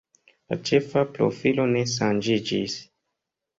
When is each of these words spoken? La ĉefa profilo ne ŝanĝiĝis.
La 0.53 0.57
ĉefa 0.69 1.03
profilo 1.17 1.67
ne 1.75 1.85
ŝanĝiĝis. 1.93 2.83